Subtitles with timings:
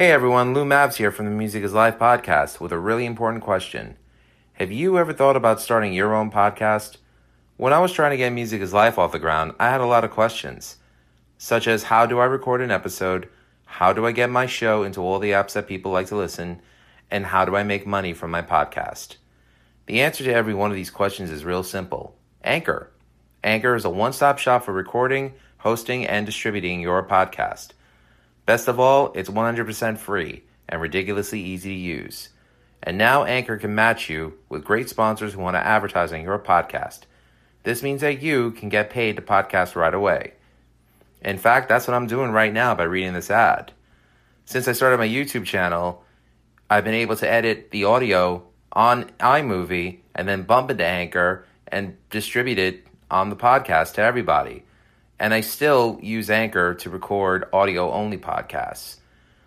[0.00, 3.44] Hey everyone, Lou Mavs here from the Music is Life podcast with a really important
[3.44, 3.98] question.
[4.54, 6.96] Have you ever thought about starting your own podcast?
[7.58, 9.86] When I was trying to get Music is Life off the ground, I had a
[9.86, 10.78] lot of questions,
[11.36, 13.28] such as how do I record an episode?
[13.66, 16.62] How do I get my show into all the apps that people like to listen?
[17.10, 19.16] And how do I make money from my podcast?
[19.84, 22.90] The answer to every one of these questions is real simple Anchor.
[23.44, 27.72] Anchor is a one stop shop for recording, hosting, and distributing your podcast.
[28.46, 32.30] Best of all, it's 100% free and ridiculously easy to use.
[32.82, 36.38] And now Anchor can match you with great sponsors who want to advertise on your
[36.38, 37.00] podcast.
[37.62, 40.32] This means that you can get paid to podcast right away.
[41.22, 43.72] In fact, that's what I'm doing right now by reading this ad.
[44.46, 46.02] Since I started my YouTube channel,
[46.70, 51.44] I've been able to edit the audio on iMovie and then bump it to Anchor
[51.68, 54.64] and distribute it on the podcast to everybody.
[55.20, 58.96] And I still use Anchor to record audio only podcasts.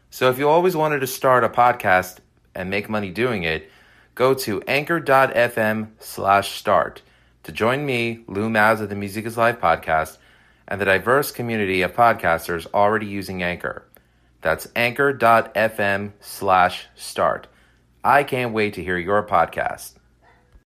[0.09, 2.19] So if you always wanted to start a podcast
[2.55, 3.69] and make money doing it,
[4.15, 7.01] go to anchor.fm slash start
[7.43, 10.17] to join me, Lou Mavs of the Music is Life podcast,
[10.65, 13.83] and the diverse community of podcasters already using Anchor.
[14.41, 17.47] That's anchor.fm slash start.
[18.01, 19.95] I can't wait to hear your podcast.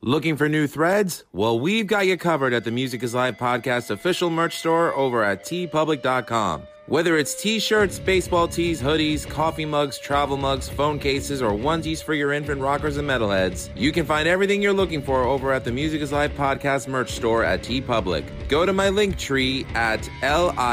[0.02, 1.24] Looking for new threads?
[1.30, 5.22] Well, we've got you covered at the Music is Life podcast official merch store over
[5.22, 6.62] at teepublic.com.
[6.86, 12.14] Whether it's t-shirts, baseball tees, hoodies, coffee mugs, travel mugs, phone cases, or onesies for
[12.14, 15.70] your infant rockers and metalheads, you can find everything you're looking for over at the
[15.70, 18.24] Music is Life podcast merch store at teepublic.
[18.48, 20.66] Go to my link tree at l-i-n-k-a-t-r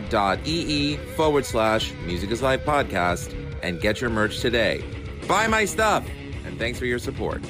[0.00, 4.84] dot e-e forward slash Music is Live podcast and get your merch today.
[5.26, 6.08] Buy my stuff,
[6.44, 7.42] and thanks for your support.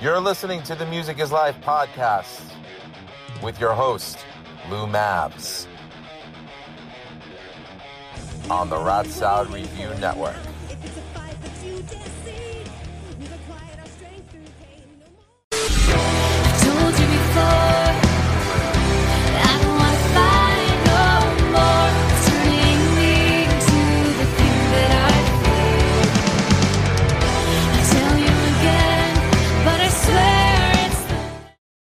[0.00, 2.40] You're listening to the Music is Life podcast
[3.42, 4.18] with your host,
[4.70, 5.66] Lou Mavs,
[8.50, 10.36] on the Rat Salad Review Network.
[15.50, 17.87] Told you before,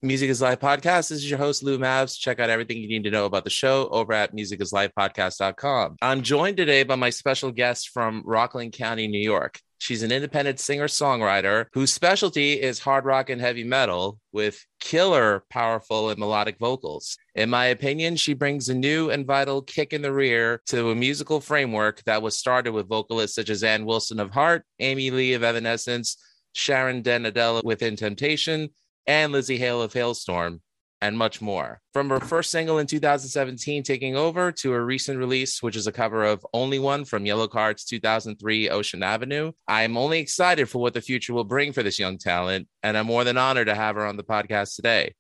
[0.05, 1.11] Music is Life podcast.
[1.11, 2.19] This is your host, Lou Mavs.
[2.19, 5.99] Check out everything you need to know about the show over at musicisLifepodcast.com.
[6.03, 9.61] I'm joined today by my special guest from Rockland County, New York.
[9.79, 15.45] She's an independent singer songwriter whose specialty is hard rock and heavy metal with killer,
[15.51, 17.17] powerful, and melodic vocals.
[17.37, 20.97] In my opinion, she brings a new and vital kick in the rear to a
[20.97, 25.35] musical framework that was started with vocalists such as Ann Wilson of Heart, Amy Lee
[25.35, 26.17] of Evanescence,
[26.55, 28.69] Sharon Den Adel of Within Temptation,
[29.07, 30.61] and Lzzy Hale of Halestorm,
[31.01, 31.81] and much more.
[31.93, 35.93] From her first single in 2017, Taking Over, to her recent release, which is a
[35.93, 39.53] cover of Only One from Yellowcard's 2003 Ocean Avenue.
[39.67, 43.07] I'm only excited for what the future will bring for this young talent, and I'm
[43.07, 45.15] more than honored to have her on the podcast today.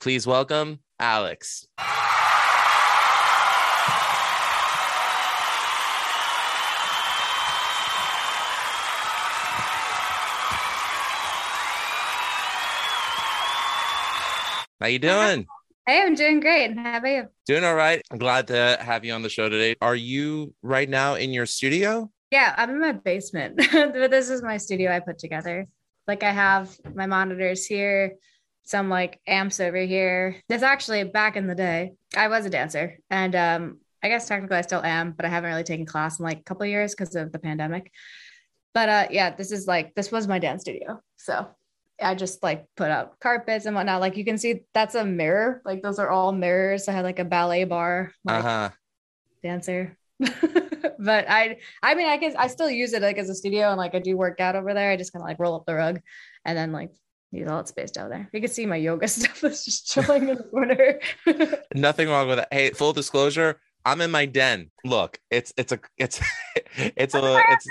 [0.00, 1.66] Please welcome Alyxx.
[14.84, 15.46] How you doing?
[15.86, 16.76] Hey, I'm doing great.
[16.76, 17.28] How about you?
[17.46, 18.02] Doing all right.
[18.10, 19.76] I'm glad to have you on the show today.
[19.80, 22.10] Are you right now in your studio?
[22.30, 25.68] Yeah, I'm in my basement, but this is my studio I put together.
[26.06, 28.16] Like I have my monitors here,
[28.64, 30.36] some like amps over here.
[30.50, 34.58] This actually back in the day, I was a dancer, and um, I guess technically
[34.58, 36.94] I still am, but I haven't really taken class in like a couple of years
[36.94, 37.90] because of the pandemic.
[38.74, 41.48] But uh, yeah, this is like this was my dance studio, so
[42.02, 44.00] I just like put up carpets and whatnot.
[44.00, 45.62] Like you can see, that's a mirror.
[45.64, 46.88] Like those are all mirrors.
[46.88, 48.70] I had like a ballet bar, like, Uh-huh.
[49.42, 49.96] dancer.
[50.20, 53.78] but I, I mean, I guess I still use it like as a studio and
[53.78, 54.90] like I do work out over there.
[54.90, 56.00] I just kind of like roll up the rug
[56.44, 56.90] and then like
[57.30, 58.28] use all it spaced out there.
[58.32, 61.00] You can see my yoga stuff that's just chilling in the corner.
[61.74, 62.48] Nothing wrong with that.
[62.52, 64.70] Hey, full disclosure, I'm in my den.
[64.84, 66.20] Look, it's it's a it's
[66.76, 67.66] it's a it's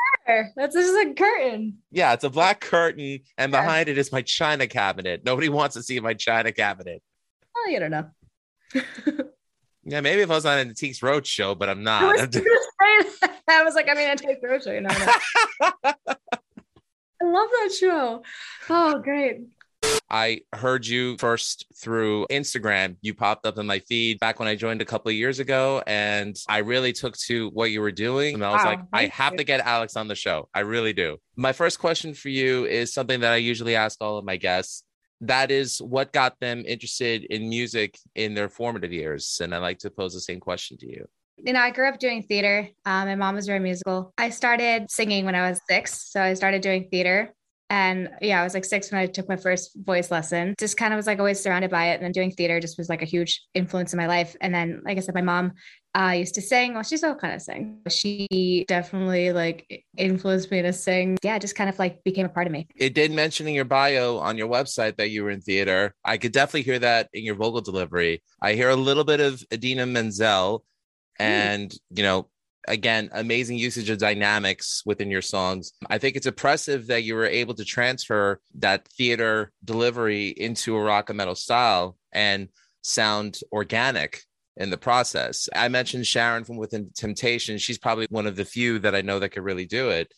[0.56, 1.80] that's just a curtain.
[1.92, 3.62] yeah, it's a black curtain, and Yeah.
[3.62, 5.24] behind it is my china cabinet.
[5.26, 7.02] Nobody wants to see my china cabinet.
[7.56, 8.10] Oh, you don't know.
[9.86, 12.14] Yeah, maybe if I was on an Antiques Road show, but I'm I not.
[12.14, 13.32] was say that.
[13.50, 14.80] I was like, I mean, I take grocery.
[14.80, 15.14] No, no.
[15.84, 18.24] I love that show.
[18.70, 19.42] Oh, great.
[20.14, 22.98] I heard you first through Instagram.
[23.02, 25.82] You popped up in my feed back when I joined a couple of years ago,
[25.88, 28.36] and I really took to what you were doing.
[28.36, 29.38] And I was Wow, like, I have you.
[29.40, 30.50] to get Alyxx on the show.
[30.54, 31.18] I really do.
[31.36, 34.84] My first question for you is something that I usually ask all of my guests.
[35.22, 39.40] That is what got them interested in music in their formative years.
[39.42, 41.08] And I like to pose the same question to you.
[41.38, 42.70] You know, I grew up doing theater.
[42.86, 44.14] Um, my mom was very musical.
[44.20, 46.12] I started singing when I was six.
[46.12, 47.34] So I started doing theater.
[47.74, 50.54] And yeah, I was like six when I took my first voice lesson.
[50.60, 51.96] Just kind of was like always surrounded by it.
[51.96, 54.36] And then doing theater just was like a huge influence in my life.
[54.42, 55.54] And then, like I said, my mom
[55.96, 56.76] uh, used to sing.
[56.76, 57.80] Well, she still kind of sing.
[57.90, 61.18] She definitely like influenced me to sing.
[61.24, 62.68] Yeah, just kind of like became a part of me.
[62.76, 65.96] It did mention in your bio on your website that you were in theater.
[66.06, 68.22] I could definitely hear that in your vocal delivery.
[68.40, 70.64] I hear a little bit of Idina Menzel
[71.18, 72.28] and, you know,
[72.68, 75.74] again, amazing usage of dynamics within your songs.
[75.90, 80.82] I think it's impressive that you were able to transfer that theater delivery into a
[80.84, 82.50] rock and metal style and
[82.82, 84.22] sound organic
[84.58, 85.50] in the process.
[85.56, 87.58] I mentioned Sharon from Within Temptation.
[87.58, 90.14] She's probably one of the few that I know that could really do it.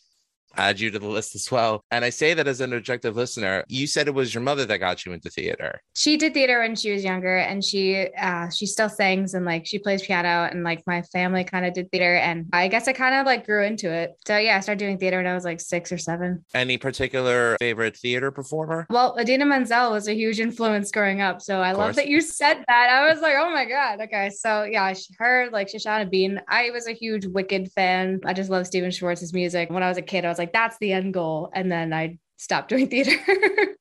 [0.56, 1.82] Add you to the list as well.
[1.90, 3.64] And I say that as an objective listener.
[3.68, 5.80] You said it was your mother that got you into theater.
[5.94, 9.66] she did theater when she was younger and she uh she still sings and like
[9.66, 12.92] she plays piano and like my family kind of did theater and I guess I
[12.92, 14.12] kind of like grew into it.
[14.26, 16.44] So yeah, I started doing theater when I was like 6 or 7.
[16.54, 18.86] Any particular favorite theater performer?
[18.90, 21.42] Well, Idina Menzel was a huge influence growing up.
[21.42, 22.88] So I love that you said that.
[22.90, 24.30] I was like, "Oh my god." Okay.
[24.30, 26.40] So yeah, she- her like Shoshana Bean.
[26.48, 28.20] I was a huge Wicked fan.
[28.24, 29.70] I just love Stephen Schwartz's music.
[29.70, 32.18] When I was a kid, I was like, "That's the end goal." And then I
[32.36, 33.16] stopped doing theater.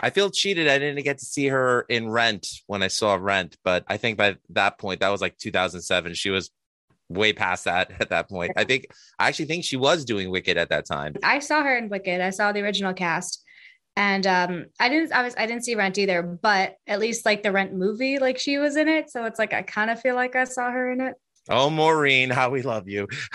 [0.00, 0.68] I feel cheated.
[0.68, 4.18] I didn't get to see her in Rent when I saw Rent, but I think
[4.18, 6.14] by that point, that was like 2007.
[6.14, 6.50] She was
[7.08, 8.52] way past that at that point.
[8.56, 8.86] I think,
[9.18, 11.14] I actually think she was doing Wicked at that time.
[11.22, 12.20] I saw her in Wicked.
[12.20, 13.42] I saw the original cast.
[13.96, 17.44] And um, I didn't I was I didn't see Rent either, but at least like
[17.44, 19.08] the Rent movie, like she was in it.
[19.08, 21.14] So it's like I kind of feel like I saw her in it.
[21.48, 23.06] Oh, Maureen, how we love you.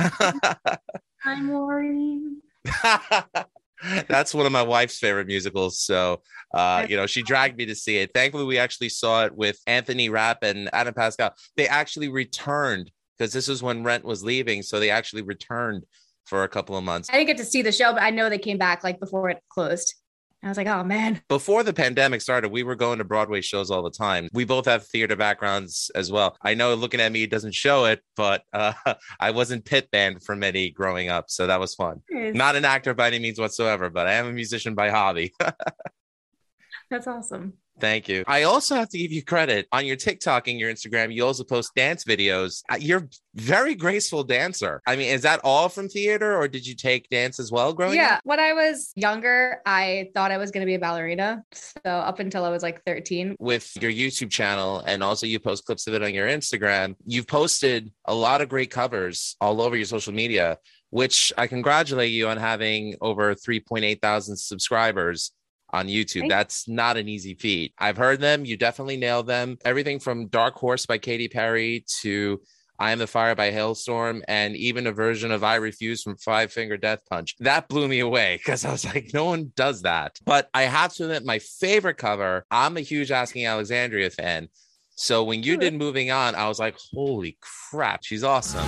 [1.24, 2.42] I'm Maureen.
[4.08, 5.80] That's one of my wife's favorite musicals.
[5.80, 6.22] So,
[6.54, 8.12] uh, you know, she dragged me to see it.
[8.14, 11.34] Thankfully, we actually saw it with Anthony Rapp and Adam Pascal.
[11.56, 14.64] They actually returned because this was when Rent was leaving.
[14.64, 15.86] So they actually returned
[16.26, 17.10] for a couple of months.
[17.10, 19.30] I didn't get to see the show, but I know they came back like before
[19.30, 19.96] it closed.
[20.42, 21.22] I was like, oh man.
[21.28, 24.30] Before the pandemic started, we were going to Broadway shows all the time.
[24.32, 26.38] We both have theater backgrounds as well.
[26.42, 28.74] I know looking at me doesn't show it, but uh,
[29.20, 31.30] I wasn't pit band for many growing up.
[31.30, 32.02] So that was fun.
[32.10, 35.34] Not an actor by any means whatsoever, but I am a musician by hobby.
[36.90, 37.54] That's awesome.
[37.80, 38.24] Thank you.
[38.28, 41.14] I also have to give you credit on your TikTok and your Instagram.
[41.14, 42.62] You also post dance videos.
[42.72, 44.82] Uh, You're very graceful dancer.
[44.86, 47.96] I mean, is that all from theater or did you take dance as well growing
[47.96, 48.16] yeah.
[48.16, 48.22] up?
[48.24, 51.44] When I was younger, I thought I was going to be a ballerina.
[51.54, 53.36] So up until I was like 13.
[53.40, 57.28] With your YouTube channel and also you post clips of it on your Instagram, you've
[57.28, 60.58] posted a lot of great covers all over your social media,
[60.90, 65.32] which I congratulate you on having over 3.8 thousand subscribers
[65.72, 66.30] on YouTube.
[66.30, 67.74] That's not an easy feat.
[67.78, 68.46] I've heard them.
[68.46, 69.58] You definitely nailed them.
[69.66, 72.42] Everything from Dark Horse by Katy Perry to
[72.82, 76.54] I Am the Fire by Halestorm, and even a version of I Refuse from Five
[76.54, 77.36] Finger Death Punch.
[77.40, 80.18] That blew me away because I was like, no one does that.
[80.26, 84.48] But I have to admit, my favorite cover, I'm a huge Asking Alexandria fan.
[84.96, 88.66] So when you did Moving On, I was like, holy crap, she's awesome.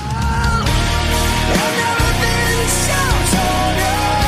[4.03, 4.20] I've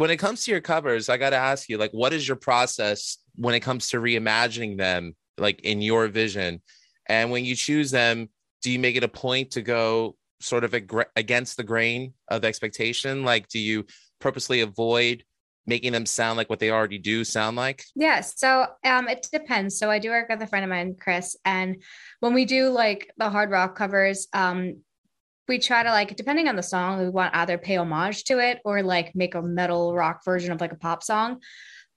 [0.00, 2.38] When it comes to your covers, I got to ask you, like, what is your
[2.38, 6.62] process when it comes to reimagining them, like in your vision?
[7.04, 8.30] And when you choose them,
[8.62, 12.46] do you make it a point to go sort of ag- against the grain of
[12.46, 13.24] expectation?
[13.24, 13.84] Like, do you
[14.20, 15.22] purposely avoid
[15.66, 17.84] making them sound like what they already do sound like?
[17.94, 19.78] Yeah, so um it depends.
[19.78, 21.82] So I do work with a friend of mine, Chris, and
[22.20, 24.78] when we do like the hard rock covers, um
[25.50, 28.60] we try to like depending on the song, we want either pay homage to it
[28.64, 31.40] or like make a metal rock version of like a pop song.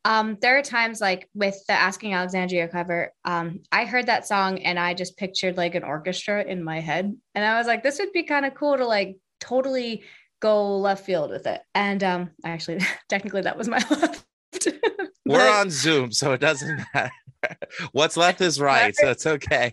[0.06, 4.58] Um there are times like with the Asking Alexandria cover, um I heard that song
[4.58, 8.00] and I just pictured like an orchestra in my head and I was like this
[8.00, 10.04] would be kind of cool to like totally
[10.40, 11.62] go left field with it.
[11.76, 14.26] And um actually technically that was my left.
[15.28, 17.12] We're on Zoom, so it doesn't matter.
[17.92, 19.72] What's left is right, so it's okay.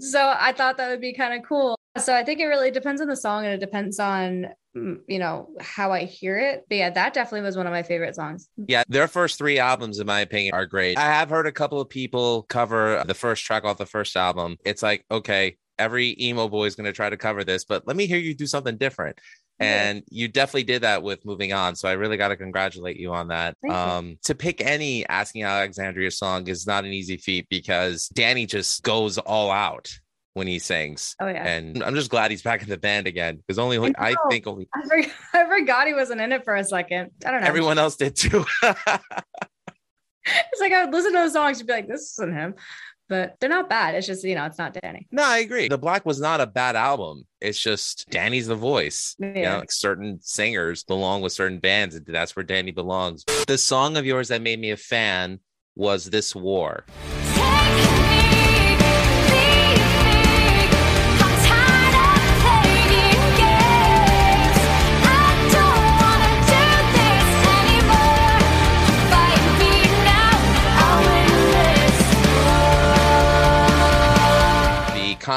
[0.00, 1.78] so I thought that would be kind of cool.
[1.98, 5.18] So I think it really depends on the song and it depends on mm, you
[5.18, 6.64] know how I hear it.
[6.68, 8.48] But yeah, that definitely was one of my favorite songs.
[8.56, 10.98] Yeah, their first three albums, in my opinion, are great.
[10.98, 14.56] I have heard a couple of people cover the first track off the first album.
[14.64, 17.96] It's like, okay, every emo boy is going to try to cover this, but let
[17.96, 19.18] me hear you do something different.
[19.60, 19.88] Yeah.
[19.88, 21.74] And you definitely did that with moving on.
[21.74, 23.56] So I really got to congratulate you on that.
[23.68, 28.82] Um, to pick any Asking Alexandria song is not an easy feat because Danny just
[28.84, 29.90] goes all out
[30.34, 31.16] when he sings.
[31.20, 31.46] Oh yeah.
[31.46, 34.46] And I'm just glad he's back in the band again because only I I think
[34.46, 37.10] only I forgot, I forgot he wasn't in it for a second.
[37.26, 37.46] I don't know.
[37.48, 38.44] everyone else did too.
[38.62, 42.54] it's like I would listen to the songs and be like, this isn't him.
[43.08, 43.94] But they're not bad.
[43.94, 45.08] It's just, you know, it's not Danny.
[45.10, 45.66] No, I agree.
[45.68, 47.26] The Black was not a bad album.
[47.40, 49.16] It's just Danny's the voice.
[49.18, 49.52] You Yeah.
[49.52, 53.24] know, like certain singers belong with certain bands, and that's where Danny belongs.
[53.46, 55.40] The song of yours that made me a fan
[55.74, 56.84] was This War.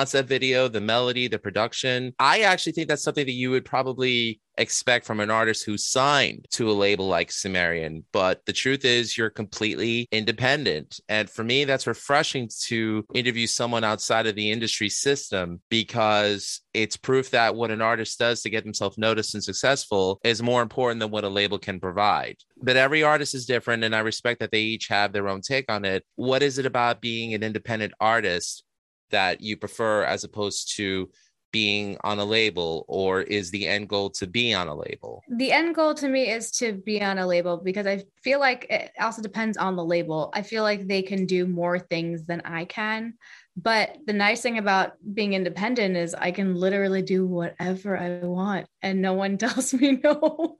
[0.01, 2.11] Concept video, the melody, the production.
[2.17, 6.45] I actually think that's something that you would probably expect from an artist who's signed
[6.51, 8.03] to a label like Sumerian.
[8.11, 10.99] But the truth is, you're completely independent.
[11.07, 16.97] And for me, that's refreshing to interview someone outside of the industry system because it's
[16.97, 20.99] proof that what an artist does to get themselves noticed and successful is more important
[20.99, 22.37] than what a label can provide.
[22.59, 25.71] But every artist is different, and I respect that they each have their own take
[25.71, 26.03] on it.
[26.15, 28.63] What is it about being an independent artist
[29.11, 31.09] that you prefer as opposed to
[31.51, 35.21] being on a label, or is the end goal to be on a label?
[35.29, 38.67] the end goal to me is to be on a label because I feel like
[38.69, 40.29] it also depends on the label.
[40.33, 43.13] I feel like they can do more things than I can.
[43.55, 48.67] But the nice thing about being independent is I can literally do whatever I want
[48.81, 50.57] and no one tells me no.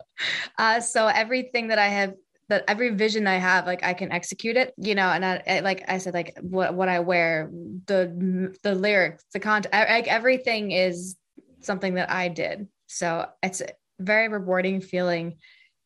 [0.58, 2.15] Uh, so everything that I have
[2.51, 5.60] that every vision I have, like I can execute it, you know, and I, I
[5.62, 7.50] like I said, like what, what I wear,
[7.86, 11.15] the, the lyrics, the content, like everything is
[11.62, 12.67] something that I did.
[12.88, 15.38] So it's a very rewarding feeling.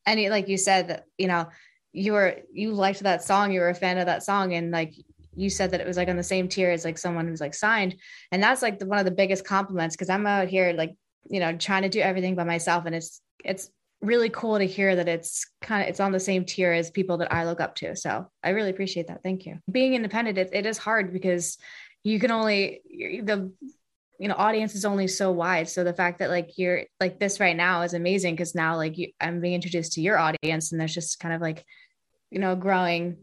[0.07, 1.50] And it- like you said that, you know,
[1.93, 4.55] you were, you liked that song, you were a fan of that song.
[4.55, 4.95] And like,
[5.36, 7.53] you said that it was like on the same tier as like someone who's like
[7.53, 7.95] signed.
[8.31, 9.95] And that's like the, one of the biggest compliments.
[9.95, 10.95] Cause I'm out here like,
[11.29, 12.88] you know, trying to do everything by myself.
[12.88, 13.69] And it's, it's
[14.05, 17.17] really cool to hear that it's kind of, it's on the same tier as people
[17.17, 17.95] that I look up to.
[17.95, 19.24] So I really appreciate that.
[19.24, 19.59] Thank you.
[19.69, 21.57] Being independent, it, it is hard because
[22.03, 23.51] you can only, the
[24.19, 27.39] you know audience is only so wide so the fact that like you're like this
[27.39, 30.79] right now is amazing because now like you, i'm being introduced to your audience and
[30.79, 31.65] there's just kind of like
[32.31, 33.17] you know growing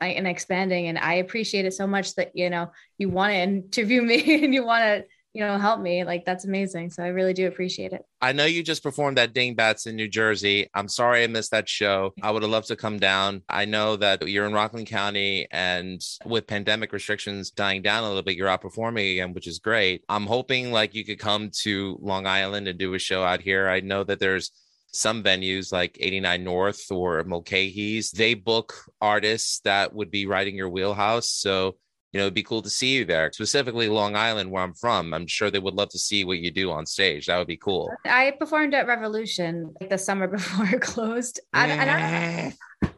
[0.00, 4.00] and expanding and i appreciate it so much that you know you want to interview
[4.10, 7.32] me and you want to you know help me like that's amazing so i really
[7.32, 10.68] do appreciate it I know you just performed at Dingbatz in New Jersey.
[10.74, 12.12] I'm sorry I missed that show.
[12.20, 13.42] I would have loved to come down.
[13.48, 18.22] I know that you're in Rockland County and with pandemic restrictions dying down a little
[18.22, 20.04] bit, you're out performing again, which is great.
[20.10, 23.68] I'm hoping like you could come to Long Island and do a show out here.
[23.68, 24.50] I know that there's
[24.92, 30.56] some venues like 89 North or Mulcahy's, they book artists that would be right in
[30.56, 31.30] your wheelhouse.
[31.30, 31.76] So
[32.12, 35.14] you know, it'd be cool to see you there, specifically Long Island, where I'm from.
[35.14, 37.26] I'm sure they would love to see what you do on stage.
[37.26, 37.88] That would be cool.
[38.04, 42.90] i performed at revolution like the summer before it closed I, I, don't,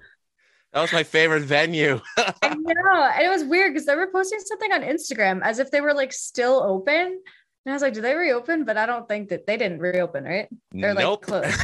[0.72, 2.00] That was my favorite venue.
[2.16, 5.70] I know and it was weird because they were posting something on instagram as if
[5.70, 7.20] they were like still open
[7.64, 10.24] and i was like do they reopen but i don't think that they didn't reopen
[10.24, 11.22] right they're like nope.
[11.22, 11.60] closed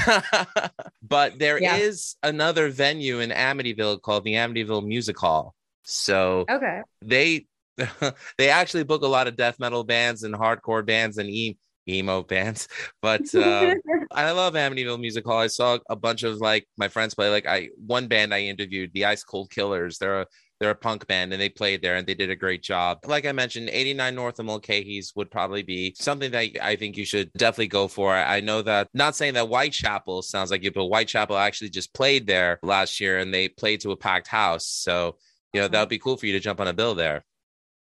[1.02, 2.28] but there is Yeah.
[2.30, 5.54] another venue in Amityville called the Amityville Music Hall.
[5.82, 7.46] So okay they
[8.38, 11.58] they actually book a lot of death metal bands and hardcore bands and e-
[11.88, 12.68] emo bands.
[13.02, 13.74] But uh,
[14.10, 15.38] I love Amityville Music Hall.
[15.38, 17.30] I saw a bunch of like my friends play.
[17.30, 19.98] Like I one band I interviewed, the Ice Cold Killers.
[19.98, 20.26] They're a
[20.60, 22.98] they're a punk band and they played there and they did a great job.
[23.06, 27.04] Like I mentioned, 89 North and Mulcahy's would probably be something that I think you
[27.04, 28.12] should definitely go for.
[28.14, 32.26] I know that not saying that Whitechapel sounds like you, but Whitechapel actually just played
[32.26, 34.66] there last year and they played to a packed house.
[34.66, 35.16] So,
[35.52, 37.24] you know, that would be cool for you to jump on a bill there.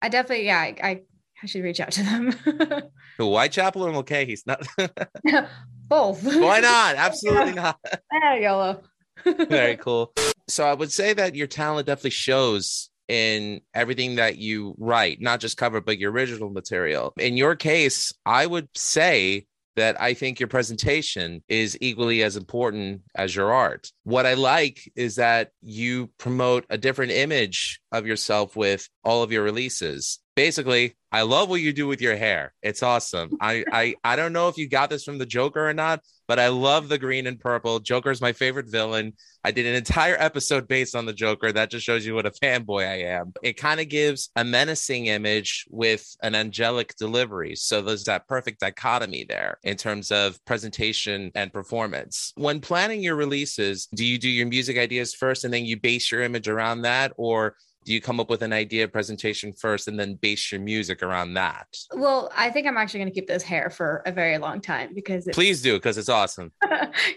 [0.01, 1.01] i definitely yeah I, I
[1.43, 2.31] i should reach out to them
[3.17, 4.45] Whitechapel or Mulcahy's?
[4.45, 4.65] Not,
[5.87, 6.95] both why not?
[6.97, 7.79] Absolutely not.
[8.13, 8.83] Ah, yolo
[9.23, 10.13] Very cool.
[10.47, 15.39] So I would say that your talent definitely shows in everything that you write, not
[15.39, 17.13] just cover, but your original material.
[17.17, 19.45] In your case, I would say
[19.75, 23.91] that I think your presentation is equally as important as your art.
[24.03, 29.31] What I like is that you promote a different image of yourself with all of
[29.31, 30.19] your releases.
[30.35, 32.53] Basically, I love what you do with your hair.
[32.61, 33.37] It's awesome.
[33.39, 36.39] I I I don't know if you got this from the Joker or not, but
[36.39, 37.79] I love the green and purple.
[37.79, 39.13] Joker's my favorite villain.
[39.43, 41.51] I did an entire episode based on the Joker.
[41.51, 43.33] That just shows you what a fanboy I am.
[43.43, 47.55] It kind of gives a menacing image with an angelic delivery.
[47.55, 52.33] So there's that perfect dichotomy there in terms of presentation and performance.
[52.35, 56.11] When planning your releases, do you do your music ideas first and then you base
[56.11, 57.13] your image around that?
[57.17, 61.03] Or do you come up with an idea presentation first and then base your music
[61.03, 61.67] around that?
[61.93, 64.93] well i think i'm actually going to keep this hair for a very long time
[64.93, 66.51] because it's Please do, because it's awesome.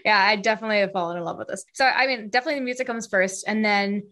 [0.05, 1.63] yeah, I definitely have fallen in love with this.
[1.73, 4.03] So I mean, definitely the music comes first and then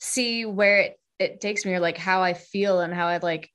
[0.00, 3.50] see where it, it takes me or like how I feel and how I like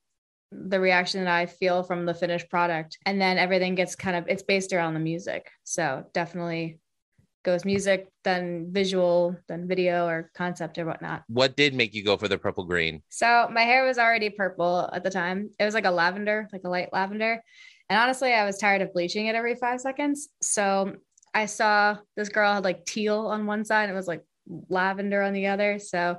[0.52, 2.98] the reaction that I feel from the finished product.
[3.06, 5.50] And then everything gets kind of it's based around the music.
[5.64, 6.78] So definitely
[7.44, 11.22] goes music, then visual, then video or concept or whatnot.
[11.28, 13.02] What did make you go for the purple green?
[13.08, 15.50] So my hair was already purple at the time.
[15.58, 17.42] It was like a lavender, like a light lavender.
[17.88, 20.28] And honestly, I was tired of bleaching it every five seconds.
[20.40, 20.94] So
[21.34, 24.24] I saw this girl had like teal on one side, and it was like
[24.68, 25.78] lavender on the other.
[25.78, 26.18] So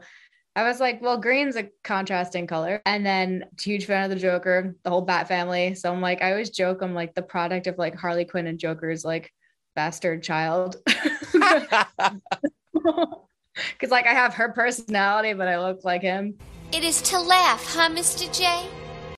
[0.55, 2.81] I was like, well, green's a contrasting color.
[2.85, 5.73] And then huge fan of the Joker, the whole Bat family.
[5.73, 8.59] So I'm like, I always joke I'm like the product of like Harley Quinn and
[8.59, 9.31] Joker's like
[9.75, 10.75] bastard child.
[13.79, 16.35] Cause like I have her personality, but I look like him.
[16.71, 18.35] It is to laugh, huh, Mr.
[18.35, 18.67] J?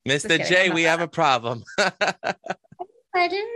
[0.07, 0.27] Mr.
[0.27, 1.63] kidding, J, I'm we not have a problem.
[3.13, 3.47] Pardon?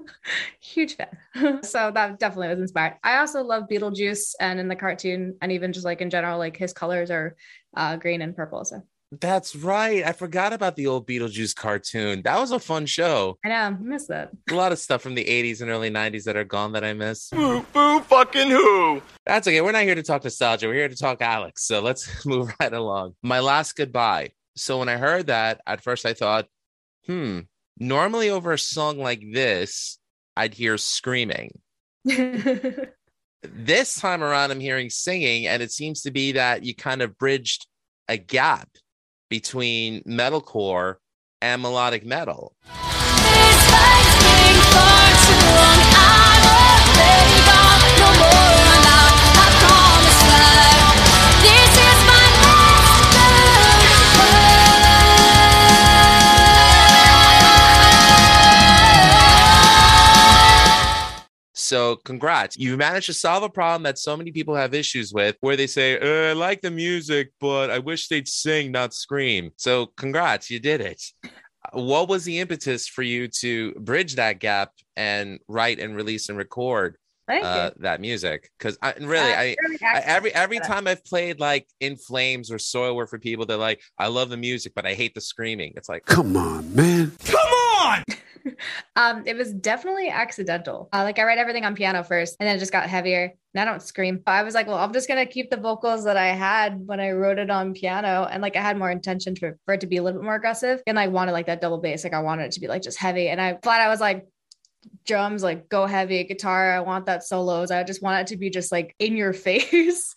[0.60, 1.62] Huge fan.
[1.62, 2.94] so that definitely was inspired.
[3.04, 6.56] I also love Beetlejuice and in the cartoon and even just like in general, like
[6.56, 7.36] his colors are
[7.76, 8.64] uh, green and purple.
[8.64, 8.82] So
[9.20, 10.04] That's right.
[10.04, 12.22] I forgot about the old Beetlejuice cartoon.
[12.22, 13.38] That was a fun show.
[13.44, 14.30] I know, I miss that.
[14.50, 16.92] A lot of stuff from the 80s and early 90s that are gone that I
[16.92, 17.30] miss.
[17.30, 19.02] Boo, boo, fucking who?
[19.26, 19.60] That's okay.
[19.60, 20.66] We're not here to talk nostalgia.
[20.66, 21.58] We're here to talk Alyxx.
[21.58, 23.14] So let's move right along.
[23.22, 24.30] My last goodbye.
[24.56, 26.46] So when I heard that, at first I thought,
[27.06, 27.40] hmm,
[27.78, 29.98] normally over a song like this,
[30.36, 31.58] I'd hear screaming.
[33.52, 37.18] This time around, I'm hearing singing, and it seems to be that you kind of
[37.18, 37.66] bridged
[38.08, 38.68] a gap
[39.28, 40.96] between metalcore
[41.40, 42.56] and melodic metal.
[61.64, 62.58] So, congrats.
[62.58, 65.66] You managed to solve a problem that so many people have issues with where they
[65.66, 69.50] say, uh, I like the music, but I wish they'd sing, not scream.
[69.56, 70.50] So, congrats.
[70.50, 71.02] You did it.
[71.72, 76.36] what was the impetus for you to bridge that gap and write and release and
[76.36, 78.50] record Thank uh, that music?
[78.58, 82.50] Because I really, Uh, I, really I every every time I've played like In Flames
[82.50, 85.72] or Soilwork for people, they're like, I love the music, but I hate the screaming.
[85.76, 87.12] It's like, Come on, man.
[88.96, 90.88] Um, it was definitely accidental.
[90.92, 93.32] Uh, like I write everything on piano first, and then it just got heavier.
[93.54, 94.20] And I don't scream.
[94.24, 97.00] But I was like, well, I'm just gonna keep the vocals that I had when
[97.00, 99.86] I wrote it on piano, and like I had more intention for, for it to
[99.86, 102.04] be a little bit more aggressive, and I wanted like that double bass.
[102.04, 104.26] Like I wanted it to be like just heavy, and I flat I was like.
[105.06, 106.72] Drums like go heavy, guitar.
[106.72, 107.70] I want that solos.
[107.70, 110.14] I just want it to be just like in your face.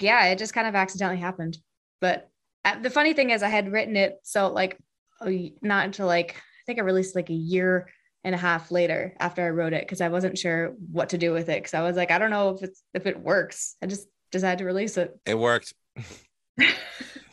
[0.00, 1.58] yeah, it just kind of accidentally happened.
[2.00, 2.28] But
[2.64, 4.76] uh, the funny thing is, I had written it so like
[5.62, 7.88] not until like think I released like a year
[8.22, 11.32] and a half later after I wrote it because I wasn't sure what to do
[11.32, 13.74] with it because I was like I don't know if it's if it works.
[13.82, 15.18] I just decided to release it.
[15.26, 15.74] it worked.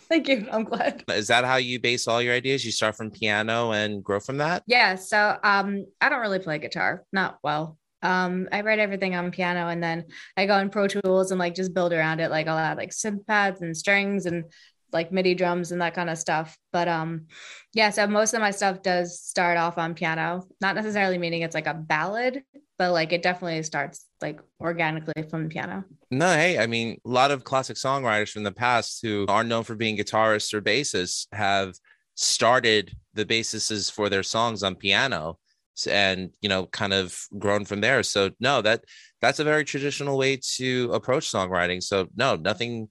[0.09, 0.47] Thank you.
[0.51, 1.03] I'm glad.
[1.09, 2.65] Is that how you base all your ideas?
[2.65, 4.63] You start from piano and grow from that?
[4.65, 4.95] Yeah.
[4.95, 7.77] So um I don't really play guitar, not well.
[8.01, 11.53] Um I write everything on piano and then I go in Pro Tools and like
[11.53, 12.31] just build around it.
[12.31, 14.45] Like I'll add like synth pads and strings and
[14.91, 16.57] like MIDI drums and that kind of stuff.
[16.71, 17.27] But um
[17.73, 20.47] yeah, so most of my stuff does start off on piano.
[20.61, 22.43] Not necessarily meaning it's like a ballad,
[22.77, 25.83] but like it definitely starts like organically from the piano.
[26.11, 29.63] No, hey, I mean, a lot of classic songwriters from the past who are known
[29.63, 31.75] for being guitarists or bassists have
[32.15, 35.37] started the bassists for their songs on piano
[35.85, 38.83] and you know kind of grown from there so no that
[39.21, 42.87] that's a very traditional way to approach songwriting so no nothing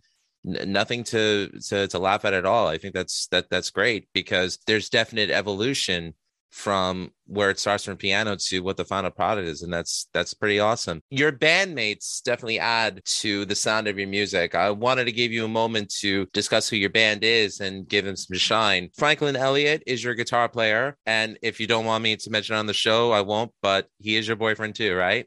[0.46, 2.68] nothing to to to laugh at at all.
[2.68, 6.14] I think that's that that's great because there's definite evolution
[6.50, 10.32] from where it starts from piano to what the final product is and that's that's
[10.32, 11.02] pretty awesome.
[11.10, 14.54] Your bandmates definitely add to the sound of your music.
[14.54, 18.06] I wanted to give you a moment to discuss who your band is and give
[18.06, 18.88] them some shine.
[18.96, 22.66] Franklin elliott is your guitar player and if you don't want me to mention on
[22.66, 25.26] the show i won't but he is your boyfriend too right?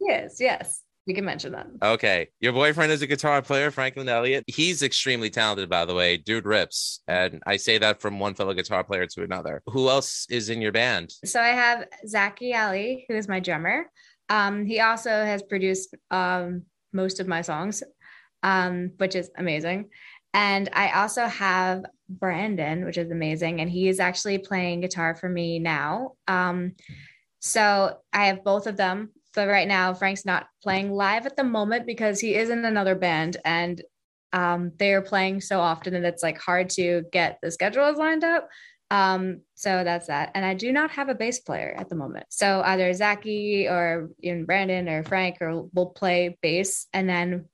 [0.00, 0.82] Yes, yes.
[1.06, 1.68] We can mention that.
[1.82, 2.28] Okay.
[2.40, 4.42] Your boyfriend is a guitar player, Franklin Elliott.
[4.48, 6.16] He's extremely talented, by the way.
[6.16, 7.00] Dude rips.
[7.06, 9.62] And I say that from one fellow guitar player to another.
[9.66, 11.14] Who else is in your band?
[11.24, 13.88] So I have Zachy Ali, who is my drummer.
[14.28, 17.84] Um, he also has produced um, most of my songs,
[18.42, 19.90] um, which is amazing.
[20.34, 23.60] And I also have Brandon, which is amazing.
[23.60, 26.14] And he is actually playing guitar for me now.
[26.26, 26.72] Um,
[27.38, 29.12] so I have both of them.
[29.36, 32.96] But right now, Frank's not playing live at the moment because he is in another
[32.96, 33.80] band and
[34.32, 38.48] um, they're playing so often that it's like hard to get the schedules lined up.
[38.90, 40.32] Um, so that's that.
[40.34, 42.26] And I do not have a bass player at the moment.
[42.30, 46.86] So either Zachy or even Brandon or Frank or will play bass.
[46.92, 47.46] And then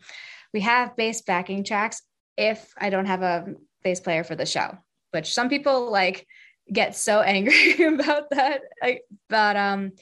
[0.55, 2.03] we have bass backing tracks
[2.37, 4.79] if I don't have a bass player for the show,
[5.11, 6.27] which some people like
[6.71, 8.61] get so angry about that.
[8.81, 9.93] Like, but um,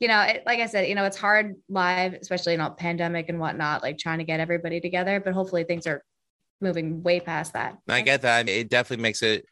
[0.00, 3.28] you know, it, like I said, you know, it's hard live, especially in a pandemic
[3.28, 5.20] and whatnot, like trying to get everybody together.
[5.20, 6.02] But hopefully things are
[6.60, 7.76] moving way past that.
[7.88, 8.48] I get that.
[8.48, 9.44] It definitely makes it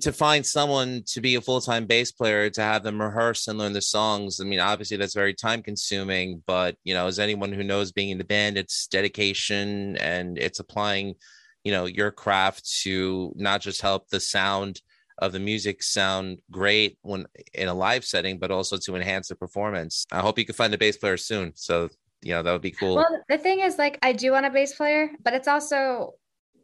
[0.00, 3.58] to find someone to be a full time bass player to have them rehearse and
[3.58, 4.40] learn the songs.
[4.40, 8.10] I mean, obviously that's very time consuming, but you know, as anyone who knows being
[8.10, 11.14] in the band, it's dedication and it's applying,
[11.62, 14.80] you know, your craft to not just help the sound
[15.18, 19.36] of the music sound great when in a live setting, but also to enhance the
[19.36, 20.04] performance.
[20.10, 21.52] I hope you can find a bass player soon.
[21.54, 21.88] So,
[22.22, 22.96] you know, that would be cool.
[22.96, 26.14] Well, the thing is, like, I do want a bass player, but it's also,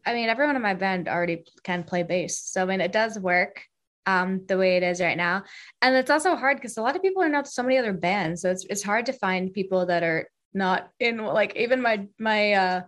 [0.04, 2.40] I mean, everyone in my band already can play bass.
[2.40, 3.62] So, I mean, it does work
[4.06, 5.44] um, the way it is right now.
[5.82, 8.42] And it's also hard because a lot of people are not so many other bands.
[8.42, 12.52] So it's, it's hard to find people that are not in, like, even my, my,
[12.54, 12.82] uh,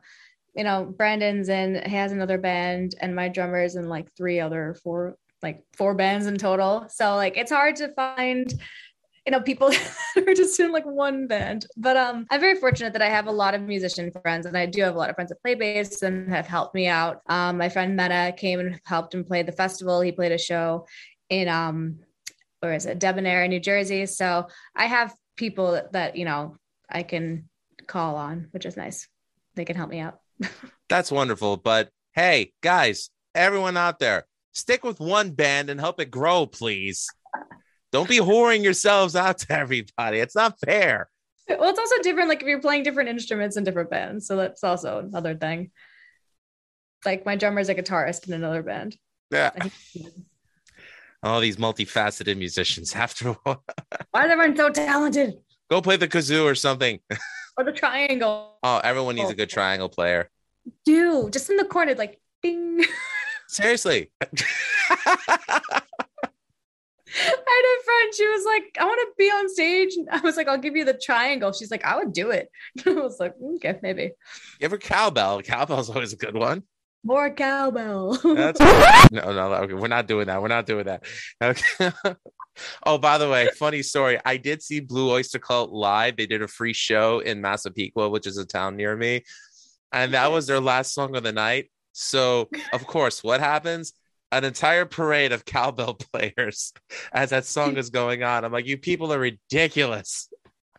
[0.55, 4.77] you know, Brandon's in, he has another band, and my drummer's in like three other
[4.83, 6.87] four, like four bands in total.
[6.89, 8.53] So, like, it's hard to find
[9.27, 9.71] you know people
[10.17, 11.67] are just in like one band.
[11.77, 14.67] But um i'm very fortunate that i have a lot of musician friends and i
[14.67, 17.23] do have a lot of friends that play bass and have helped me out.
[17.27, 20.01] Um my friend meta came and helped him play the festival.
[20.01, 20.87] He played a show
[21.29, 22.01] in um
[22.61, 22.99] where is it?
[22.99, 24.07] Debonair in new jersey.
[24.07, 26.57] So i have people that, that you know
[26.91, 27.49] i can
[27.87, 29.09] call on which is nice.
[29.55, 30.19] They can help me out.
[30.89, 31.59] That's wonderful.
[31.59, 37.09] But hey, guys, everyone out there, stick with one band and help it grow, please.
[37.91, 40.19] Don't be whoring yourselves out to everybody.
[40.19, 41.09] It's not fair.
[41.49, 44.63] well it's also different like if you're playing different instruments in different bands so that's
[44.65, 45.71] also another thing
[47.05, 48.97] like my drummer is a guitarist in another band
[49.31, 49.51] Yeah.
[51.23, 52.95] All these multifaceted musicians.
[53.07, 53.65] After a while,
[54.13, 55.35] Why is everyone so talented?
[55.71, 57.01] go play the kazoo or something.
[57.59, 58.57] Or the triangle?
[58.63, 59.55] Oh, everyone needs a good oh.
[59.57, 60.31] triangle player.
[60.87, 62.81] Do just in the corner, like ding.
[63.53, 64.11] Seriously.
[64.21, 64.31] I
[67.15, 68.15] had a friend.
[68.15, 70.87] She was like, "I want to be on stage." I was like, "I'll give you
[70.87, 72.49] the triangle." She's like, "I would do it."
[72.87, 74.13] I was like, "Okay, maybe."
[74.59, 75.43] Give her cowbell.
[75.43, 76.63] Cowbell's always a good one.
[77.05, 78.15] More cowbell.
[78.15, 78.59] That's
[79.13, 79.53] no, no.
[79.55, 80.41] Okay, we're not doing that.
[80.41, 81.05] We're not doing that.
[81.43, 81.91] Okay.
[82.87, 84.19] oh, by the way, funny story.
[84.25, 86.17] I did see Blue Oyster Cult live.
[86.17, 89.25] They did a free show in Massapequa, which is a town near me,
[89.93, 91.69] and that was their last song of the night.
[91.93, 93.93] So, of course, what happens?
[94.31, 96.73] An entire parade of cowbell players
[97.13, 98.45] as that song is going on.
[98.45, 100.29] I'm like, you people are ridiculous.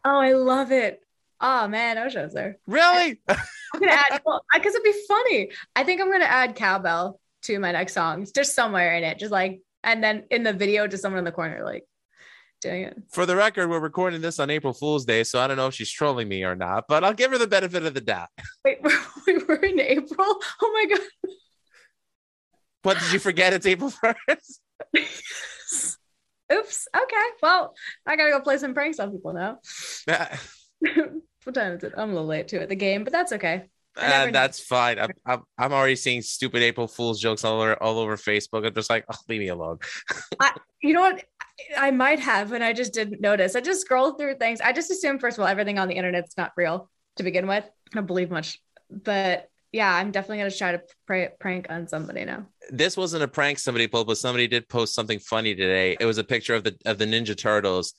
[0.04, 1.00] oh, I love it.
[1.40, 2.58] Oh man, I wish I was there.
[2.68, 3.20] Really?
[3.28, 5.52] I'm gonna add well, because it'd be funny.
[5.76, 9.32] I think I'm gonna add cowbell to my next songs, just somewhere in it, just
[9.32, 11.84] like, and then in the video, to someone in the corner like
[12.64, 12.98] doing it.
[13.10, 15.76] For the record, we're recording this on April Fool's Day, so I don't know if
[15.76, 18.30] she's trolling me or not, but I'll give her the benefit of the doubt.
[18.66, 18.80] Wait,
[19.28, 20.40] we were in April.
[20.62, 21.32] Oh my god.
[22.82, 23.54] What did you forget?
[23.54, 24.60] It's April 1st.
[26.54, 26.88] Oops.
[26.96, 27.26] Okay.
[27.42, 27.74] Well,
[28.06, 29.60] I gotta go play some pranks on people now.
[31.44, 31.94] what time is it?
[31.98, 33.70] I'm a little late to it, the game, but that's okay.
[33.98, 35.00] I Uh, that's fine.
[35.00, 38.66] I'm, I'm, I'm already seeing stupid April Fool's jokes all over all over Facebook.
[38.66, 39.80] I'm just like, oh, leave me alone.
[40.84, 41.24] You know what?
[41.78, 43.56] I might have, and I just didn't notice.
[43.56, 44.60] I just scrolled through things.
[44.60, 47.64] I just assume, first of all, everything on the internet's not real to begin with.
[47.64, 52.26] I don't believe much, but yeah, I'm definitely gonna try to pray, prank on somebody
[52.26, 52.48] now.
[52.70, 55.96] This wasn't a prank somebody pulled, but somebody did post something funny today.
[56.00, 57.94] It was a picture of the of the Ninja Turtles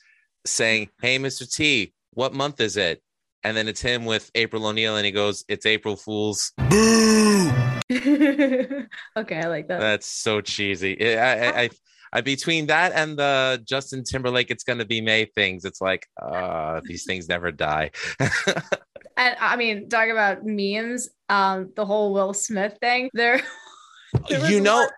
[0.44, 1.50] saying, "Hey, Mr.
[1.50, 3.02] T, what month is it?"
[3.44, 7.52] And then it's him with April O'Neil, and he goes, "It's April Fool's." Boo!
[7.92, 9.80] okay, I like that.
[9.80, 11.16] That's so cheesy.
[11.16, 11.70] I, I, I,
[12.14, 15.64] I between that and the Justin Timberlake, it's gonna be May things.
[15.64, 17.90] It's like, uh, these things never die.
[18.18, 21.10] and I mean, talk about memes.
[21.28, 23.10] Um, the whole Will Smith thing.
[23.12, 23.42] There,
[24.28, 24.88] there you know, one-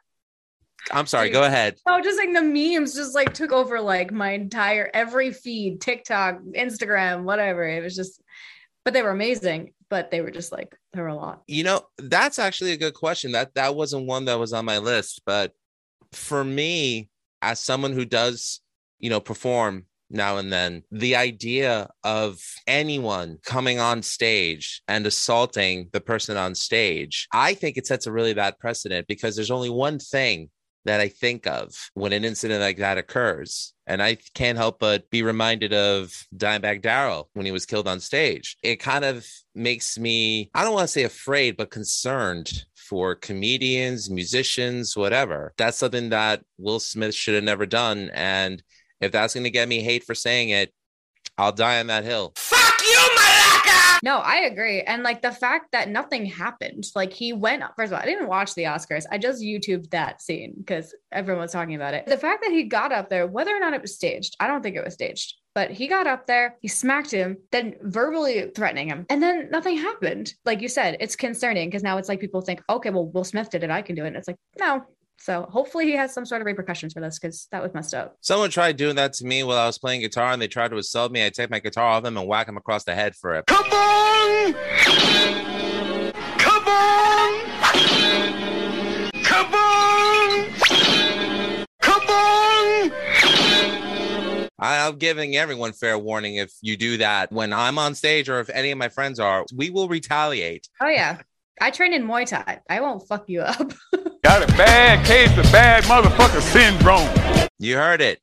[0.91, 1.31] I'm sorry.
[1.31, 1.79] Go ahead.
[1.87, 6.41] Oh, just like the memes just like took over like my entire every feed, TikTok,
[6.57, 7.67] Instagram, whatever.
[7.67, 8.23] It was just,
[8.85, 9.73] but they were amazing.
[9.89, 11.43] But they were just like there were a lot.
[11.47, 13.33] You know, that's actually a good question.
[13.33, 15.53] That that wasn't one that was on my list, but
[16.13, 17.09] for me,
[17.43, 18.61] as someone who does,
[18.99, 25.89] you know, perform now and then, the idea of anyone coming on stage and assaulting
[25.93, 29.71] the person on stage, I think it sets a really bad precedent because there's only
[29.71, 30.51] one thing
[30.87, 33.75] that I think of when an incident like that occurs.
[33.87, 38.01] And I can't help but be reminded of Dimebag Darrell when he was killed on
[38.01, 38.57] stage.
[38.63, 44.09] It kind of makes me, I don't want to say afraid, but concerned for comedians,
[44.11, 45.53] musicians, whatever.
[45.57, 48.11] That's something that Will Smith should have never done.
[48.15, 48.63] And
[49.01, 50.73] if that's going to get me hate for saying it,
[51.37, 52.33] I'll die on that hill.
[54.03, 54.83] No, I agree.
[54.83, 58.29] And like the fact that nothing happened, like he went, first of all, I didn't
[58.29, 59.05] watch the Oscars.
[59.11, 62.07] I just YouTubed that scene because everyone was talking about it.
[62.07, 64.63] The fact that he got up there, whether or not it was staged, I don't
[64.63, 68.89] think it was staged, but he got up there, he smacked him, then verbally threatening
[68.89, 70.35] him, and then nothing happened.
[70.45, 73.51] Like you said, it's concerning because now it's like people think, okay, well, Will Smith
[73.51, 74.09] did it, I can do it.
[74.09, 74.85] And it's like, no.
[75.19, 78.17] So hopefully he has some sort of repercussions for this because that was messed up.
[78.21, 80.77] Someone tried doing that to me while I was playing guitar and they tried to
[80.77, 81.25] assault me.
[81.25, 83.47] I take my guitar off them and whack them across the head for it.
[83.47, 84.55] Come on!
[86.39, 87.43] Come on!
[89.25, 90.51] Come on!
[91.81, 92.93] Come on!
[94.59, 98.41] I- I'm giving everyone fair warning if you do that when I'm on stage or
[98.41, 100.69] if any of my friends are, we will retaliate.
[100.81, 101.19] Oh, yeah.
[101.61, 102.61] I train in Muay Thai.
[102.69, 103.73] I won't fuck you up.
[104.27, 107.49] Got a bad case of bad motherfucker syndrome.
[107.61, 108.19] You heard it.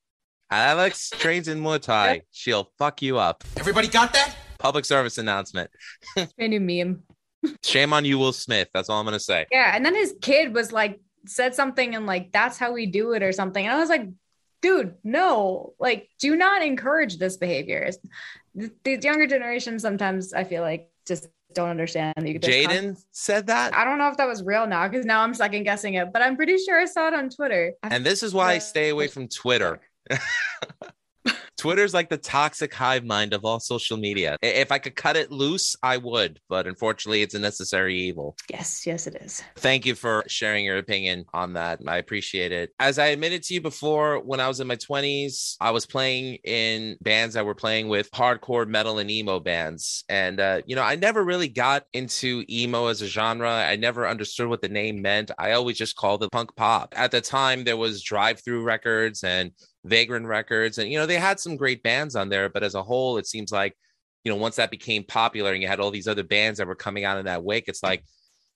[0.52, 2.24] Alyxx trains in Muay Thai.
[2.30, 3.42] She'll fuck you up.
[3.56, 4.36] Everybody got that?
[4.60, 5.72] Public service announcement.
[6.18, 7.04] a new meme.
[7.64, 8.68] Shame on you, Will Smith.
[8.74, 9.46] That's all I'm going to say.
[9.50, 13.14] Yeah, and then his kid was like said something and like that's how we do
[13.14, 13.66] it or something.
[13.66, 14.06] And I was like,
[14.62, 17.78] dude, no, like do not encourage this behavior.
[17.78, 18.12] It's-
[18.56, 22.14] The, the younger generation sometimes I feel like just don't understand.
[22.18, 23.76] that you could Jaden said that.
[23.76, 26.22] I don't know if that was real now because now I'm second guessing it, but
[26.22, 27.74] I'm pretty sure I saw it on Twitter.
[27.84, 29.82] And this is why I stay away from Twitter.
[31.58, 34.38] Twitter's like the toxic hive mind of all social media.
[34.42, 38.36] If I could cut it loose, I would, but unfortunately, it's a necessary evil.
[38.50, 39.42] yes, yes, it is.
[39.56, 41.80] Thank you for sharing your opinion on that.
[41.88, 42.72] I appreciate it.
[42.80, 46.36] As I admitted to you before, when I was in my 20s, I was playing
[46.44, 50.04] in bands that were playing with hardcore metal and emo bands.
[50.10, 53.50] And, uh, you know, I never really got into emo as a genre.
[53.50, 55.32] I never understood what the name meant.
[55.38, 56.94] I always just called it punk pop.
[56.98, 59.52] At the time, there was Drive-Thru Records and
[59.86, 60.78] Vagrant Records.
[60.78, 63.28] And, you know, they had some great bands on there, but as a whole, it
[63.28, 63.76] seems like,
[64.24, 66.76] you know, once that became popular and you had all these other bands that were
[66.76, 68.04] coming out in that wake, it's like,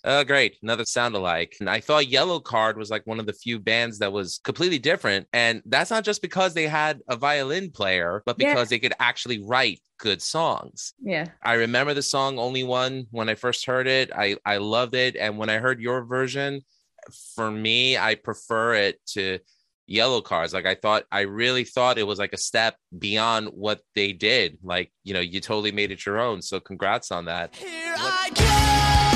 [0.04, 0.58] Oh, great.
[0.62, 1.58] Another sound alike.
[1.60, 5.28] And I thought Yellowcard was like one of the few bands that was completely different.
[5.34, 8.54] And that's not just because they had a violin player, but Yeah.
[8.54, 10.94] because they could actually write good songs.
[11.02, 11.26] Yeah.
[11.44, 14.12] I remember the song Only One when I first heard it.
[14.16, 15.16] I, I loved it.
[15.18, 16.62] And when I heard your version,
[17.36, 19.40] for me, I prefer it to
[19.90, 20.54] Yellowcard's.
[20.54, 24.58] Like I thought, I really thought it was like a step beyond what they did.
[24.64, 26.42] Like, you know, you totally made it your own.
[26.42, 27.56] So congrats on that.
[27.56, 29.07] Here I go,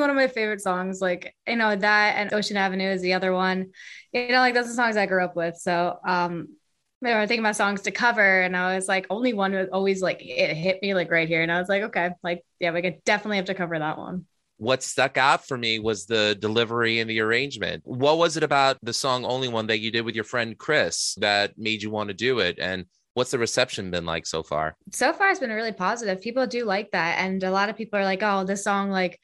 [0.00, 1.00] One of my favorite songs.
[1.00, 3.70] Like, you know, that and Ocean Avenue is the other one.
[4.12, 5.56] You know, like those are songs I grew up with.
[5.56, 6.48] So, um,
[7.04, 10.02] I was thinking about songs to cover, and I was like, only one was always
[10.02, 12.82] like it hit me like right here, and I was like, okay, like yeah, we
[12.82, 14.26] could definitely have to cover that one.
[14.58, 17.82] what stuck out for me was the delivery and the arrangement.
[17.84, 21.14] What was it about the song Only One that you did with your friend Chris
[21.20, 22.58] that made you want to do it?
[22.60, 22.84] And
[23.14, 24.76] what's the reception been like so far?
[24.92, 26.20] so far it's been really positive.
[26.20, 27.18] People do like that.
[27.18, 29.18] And a lot of people are like, oh, this song, like,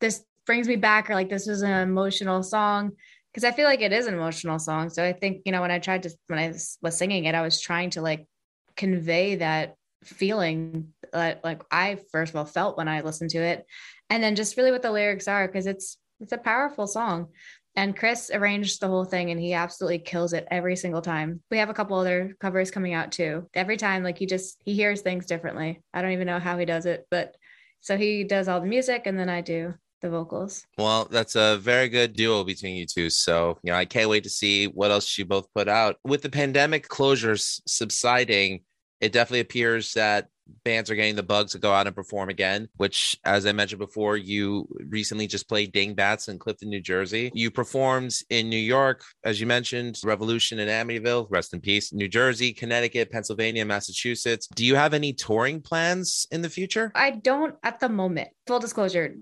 [0.00, 2.92] this brings me back, or like, this was an emotional song.
[3.34, 4.90] Cause I feel like it is an emotional song.
[4.90, 6.52] So I think, you know, when I tried to, when I
[6.82, 8.28] was singing it, I was trying to like
[8.76, 13.66] convey that feeling that like I first of all felt when I listened to it.
[14.08, 17.30] And then just really what the lyrics are, because it's, it's a powerful song.
[17.74, 21.42] And Chris arranged the whole thing and he absolutely kills it every single time.
[21.50, 23.48] We have a couple other covers coming out too.
[23.52, 25.82] Every time, like he just he hears things differently.
[25.92, 27.34] I don't even know how he does it, but
[27.80, 30.66] so he does all the music and then I do the vocals.
[30.76, 33.08] Well, that's a very good duo between you two.
[33.10, 35.96] So, you know, I can't wait to see what else you both put out.
[36.04, 38.60] With the pandemic closures subsiding,
[39.00, 40.28] it definitely appears that
[40.62, 43.78] bands are getting the bugs to go out and perform again, which, as I mentioned
[43.78, 47.30] before, you recently just played Dingbatz in Clifton, New Jersey.
[47.32, 52.08] You performed in New York, as you mentioned, Revolution in Amityville, rest in peace, New
[52.08, 54.46] Jersey, Connecticut, Pennsylvania, Massachusetts.
[54.54, 56.92] Do you have any touring plans in the future?
[56.94, 58.28] I don't at the moment.
[58.46, 59.14] Full disclosure,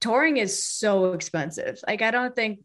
[0.00, 1.80] touring is so expensive.
[1.86, 2.60] Like I don't think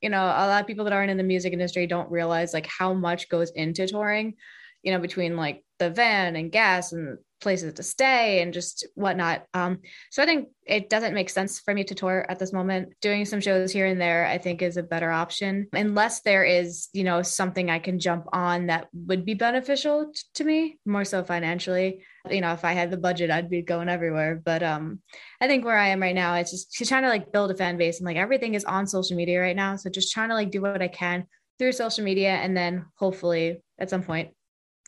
[0.00, 2.66] you know a lot of people that aren't in the music industry don't realize like
[2.66, 4.34] how much goes into touring
[4.82, 9.44] you know between like the van and gas and places to stay and just whatnot.
[9.54, 9.78] Um
[10.10, 12.94] so i think it doesn't make sense for me to tour at this moment.
[13.00, 16.88] Doing some shows here and there i think is a better option unless there is
[16.92, 21.04] you know something i can jump on that would be beneficial t- to me more
[21.04, 25.00] so financially you know if i had the budget i'd be going everywhere but um
[25.40, 27.78] I think where I am right now, it's just, trying to like build a fan
[27.78, 29.76] base and like everything is on social media right now.
[29.76, 31.26] So just trying to like do what I can
[31.58, 34.30] through social media and then hopefully at some point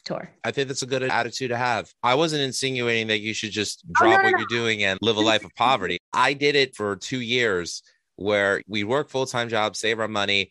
[0.05, 0.31] tour.
[0.45, 1.91] I think that's a good attitude to have.
[2.03, 4.39] I wasn't insinuating that you should just Oh, drop no, no, what no.
[4.41, 5.99] you're doing and live a life of poverty.
[6.13, 7.83] I did it for two years
[8.17, 10.51] where we work full time jobs, save our money.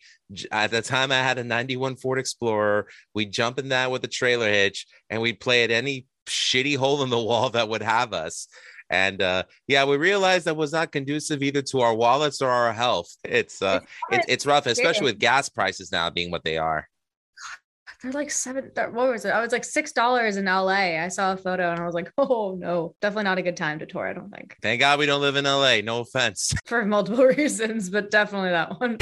[0.50, 2.88] At the time, I had a 91 Ford Explorer.
[3.14, 7.02] We'd jump in that with a trailer hitch and we'd play at any shitty hole
[7.02, 8.48] in the wall that would have us.
[8.92, 12.74] And uh, yeah, we realized that was not conducive either to our wallets or our
[12.74, 13.16] health.
[13.24, 13.80] It's uh,
[14.10, 16.86] it's, it's rough, especially with gas prices now being what they are.
[18.02, 19.30] They're like seven, what was it?
[19.30, 21.02] I was like $6 in LA.
[21.02, 23.78] I saw a photo and I was like, oh no, definitely not a good time
[23.78, 24.06] to tour.
[24.06, 25.80] I don't think Thank God we don't live in LA.
[25.82, 26.52] No offense.
[26.66, 28.98] for multiple reasons, but definitely that one.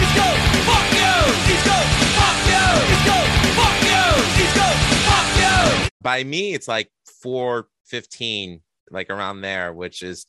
[6.02, 6.88] by me it's like
[7.20, 10.26] 415 like around there which is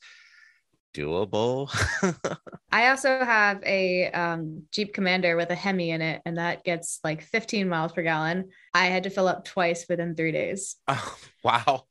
[0.94, 1.70] doable
[2.72, 7.00] I also have a um, Jeep Commander with a Hemi in it, and that gets
[7.04, 8.50] like 15 miles per gallon.
[8.74, 10.78] I had to fill up twice within three days.
[10.88, 11.86] oh, wow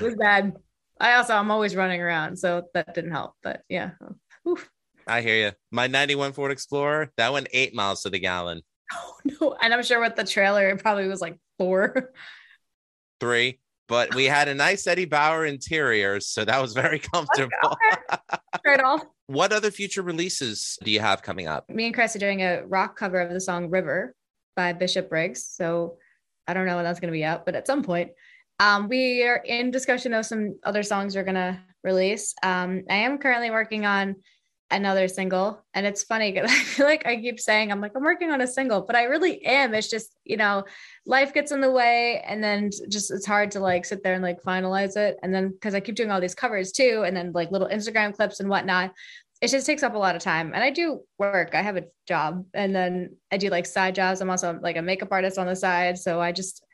[0.00, 0.52] It was bad.
[1.00, 3.34] I also I'm always running around, so that didn't help.
[3.42, 3.92] But yeah,
[4.48, 4.68] Oof.
[5.06, 8.62] i hear you my 91 ford explorer that went eight miles to the gallon
[8.92, 9.56] oh no.
[9.60, 12.12] And I'm sure with the trailer, it probably was like four.
[13.20, 13.58] three
[13.92, 17.76] but we had a nice eddie bauer interior so that was very comfortable
[18.64, 19.02] right off.
[19.26, 22.64] what other future releases do you have coming up Me and Chris are doing a
[22.66, 24.14] rock cover of the song River
[24.56, 25.44] by Bishop Briggs.
[25.44, 25.96] So
[26.46, 28.10] I don't know when that's going to be out, but at some point.
[28.60, 32.34] Um, we are in discussion of some other songs we're going to release.
[32.42, 34.16] Um, I am currently working on
[34.72, 35.64] another single.
[35.74, 38.40] And it's funny because I feel like I keep saying, I'm like, I'm working on
[38.40, 39.74] a single, but I really am.
[39.74, 40.64] It's just, you know,
[41.06, 42.22] life gets in the way.
[42.26, 45.16] And then just it's hard to like sit there and like finalize it.
[45.22, 48.14] And then because I keep doing all these covers too, and then like little Instagram
[48.14, 48.92] clips and whatnot
[49.40, 51.82] it just takes up a lot of time and i do work i have a
[52.06, 55.48] job and then i do like side jobs i'm also like a makeup artist on
[55.48, 56.64] the side so i just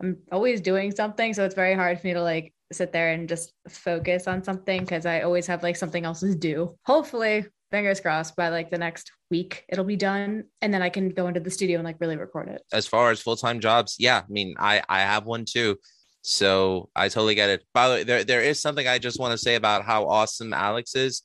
[0.00, 1.32] I'm always doing something.
[1.34, 4.80] So it's very hard for me to like sit there and just focus on something
[4.80, 6.76] because I always have like something else to do.
[6.84, 10.44] Hopefully, fingers crossed, by like the next week it'll be done.
[10.62, 12.62] And then I can go into the studio and like really record it.
[12.72, 15.76] as far as full-time jobs yeah i mean i i have one too
[16.22, 19.32] so i totally get it by the way there, there is something i just want
[19.32, 21.22] to say about how awesome Alyxx is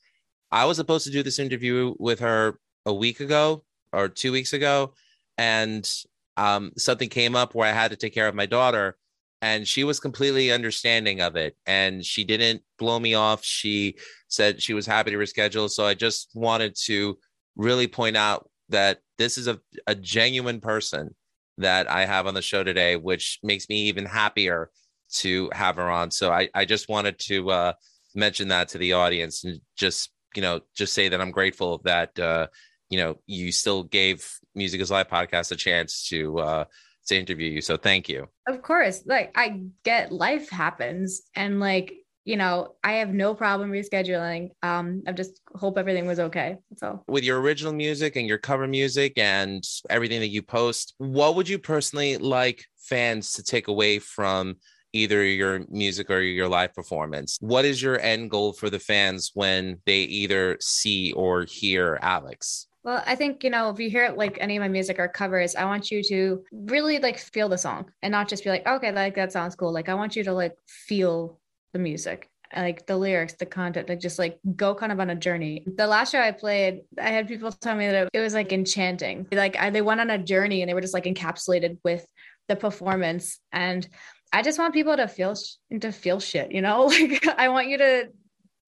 [0.52, 3.64] i was supposed to do this interview with her a week ago
[3.94, 4.94] or two weeks ago
[5.38, 5.90] and
[6.38, 8.96] um, something came up where i had to take care of my daughter
[9.42, 13.96] and she was completely understanding of it and she didn't blow me off she
[14.28, 17.18] said she was happy to reschedule so i just wanted to
[17.56, 21.14] really point out that this is a, a genuine person
[21.58, 24.72] that I have on the show today, which makes me even happier
[25.16, 26.12] to have her on.
[26.12, 27.74] So I, I just wanted to uh,
[28.16, 32.18] mention that to the audience and just, you know, just say that I'm grateful that,
[32.18, 32.48] uh,
[32.90, 36.66] you know, you still gave Music is Life podcast a chance to, uh,
[37.08, 37.62] to interview you.
[37.62, 38.28] So thank you.
[38.48, 41.94] Of course, like I get life happens and like,
[42.24, 44.50] you know, I have no problem rescheduling.
[44.62, 46.58] Um, I just hope everything was okay.
[46.78, 51.36] So With your original music and your cover music and everything that you post, what
[51.36, 54.58] would you personally like fans to take away from
[54.94, 57.38] either your music or your live performance?
[57.42, 62.66] What is your end goal for the fans when they either see or hear Alyxx?
[62.84, 65.56] Well, I think, you know, if you hear like any of my music or covers,
[65.56, 68.92] I want you to really like feel the song and not just be like, okay,
[68.92, 69.72] like that sounds cool.
[69.72, 71.40] Like I want you to like feel
[71.74, 75.16] the music, like the lyrics, the content, like just like go kind of on a
[75.16, 75.64] journey.
[75.76, 79.28] The last show I played, I had people tell me that it, was like enchanting.
[79.32, 82.04] Like I, they went on a journey and they were just like encapsulated with
[82.48, 83.40] the performance.
[83.52, 83.88] And
[84.34, 85.36] I just want people to feel
[85.80, 86.86] to feel shit, you know?
[86.92, 88.08] Like I want you to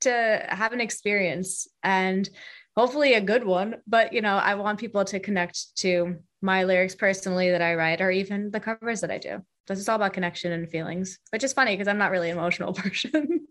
[0.02, 2.30] to have an experience and
[2.76, 6.96] hopefully a good one but you know i want people to connect to my lyrics
[6.96, 10.14] personally that i write or even the covers that i do this is all about
[10.14, 13.48] connection and feelings which is funny because i'm not really an emotional person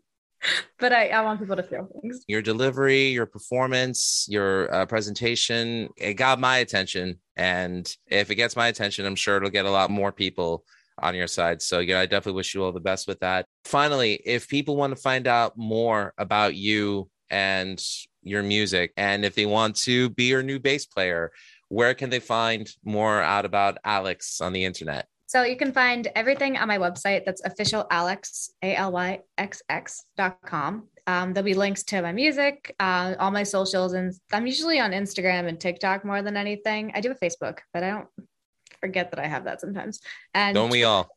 [0.79, 5.89] but I, I want people to feel things Your delivery, your performance, your uh, presentation,
[5.97, 7.21] it got my attention.
[7.37, 10.65] And if it gets my attention, I'm sure it'll get a lot more people
[10.99, 11.63] on your side.
[11.63, 13.47] So, yeah, I definitely wish you all the best with that.
[13.65, 17.83] Finally, if people want to find out more about you and
[18.23, 21.33] your music, and if they want to be your new bass player,
[21.69, 25.09] where can they find more out about Alyxx on the internet?
[25.33, 27.25] so you can find everything on my website.
[27.25, 30.89] That's official alyxx a-l-y-x-x dot com.
[31.07, 34.93] Um, there'll be links to my music uh, all my socials and i'm usually on
[34.93, 36.93] instagram and tiktok more than anything.
[36.95, 38.09] I do a facebook but i don't
[38.79, 40.01] forget that i have that sometimes.
[40.35, 41.09] And Don't we all?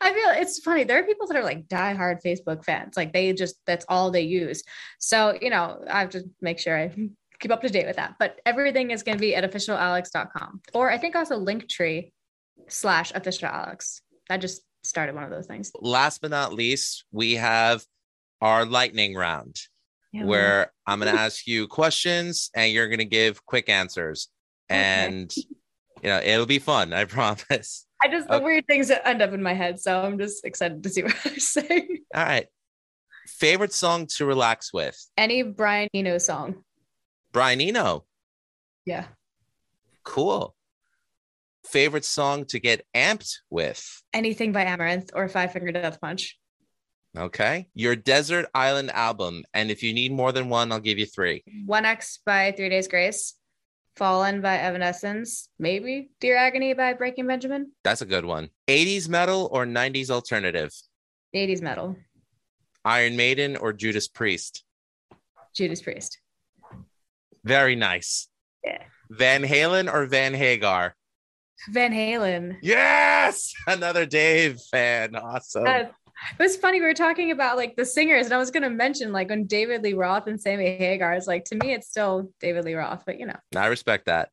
[0.00, 0.84] I feel it's funny.
[0.84, 2.96] There are people that are like diehard Facebook fans.
[2.96, 4.62] Like they just that's all they use.
[4.98, 6.94] So, you know, I have to make sure I
[7.40, 8.14] keep up to date with that.
[8.18, 10.60] But everything is going to be at officialalyxx.com.
[10.72, 12.12] Or I think also Linktree
[12.68, 14.00] slash official Alyxx.
[14.30, 15.70] I just started one of those things.
[15.80, 17.84] Last but not least, we have
[18.40, 19.58] our lightning round.
[20.12, 20.26] Yeah.
[20.26, 24.28] where I'm going to ask you questions and you're going to give quick answers.
[24.70, 24.78] Okay.
[24.78, 25.44] And, you
[26.04, 26.92] know, it'll be fun.
[26.92, 27.84] I promise.
[28.04, 28.44] I just the Okay.
[28.44, 29.80] weird things that end up in my head.
[29.80, 31.88] So I'm just excited to see what I say.
[32.14, 32.46] All right.
[33.26, 34.96] Favorite song to relax with?
[35.16, 36.62] Any Brian Eno song.
[37.32, 38.04] Brian Eno.
[38.84, 39.06] Yeah.
[40.02, 40.54] Cool.
[41.66, 44.02] Favorite song to get amped with?
[44.12, 46.38] Anything by Amaranthe or Five Finger Death Punch.
[47.16, 47.68] Okay.
[47.74, 49.44] Your Desert Island album.
[49.54, 51.42] And if you need more than one, I'll give you three.
[51.64, 53.34] One X by Three Days Grace.
[53.96, 55.48] Fallen by Evanescence.
[55.58, 57.70] Maybe Dear Agony by Breaking Benjamin.
[57.84, 58.50] That's a good one.
[58.66, 60.72] 80s metal or 90s alternative?
[61.34, 61.96] 80s metal.
[62.84, 64.64] Iron Maiden or Judas Priest?
[65.54, 66.18] Judas Priest.
[67.44, 68.28] Very nice.
[68.64, 68.82] Yeah.
[69.10, 70.96] Van Halen or Van Hagar?
[71.70, 72.56] Van Halen.
[72.62, 75.14] Yes, another Dave fan.
[75.14, 75.64] Awesome.
[76.32, 76.80] It was funny.
[76.80, 79.46] We were talking about like the singers, and I was going to mention like when
[79.46, 83.02] David Lee Roth and Sammy Hagar is like to me, it's still David Lee Roth,
[83.06, 84.30] but you know, I respect that.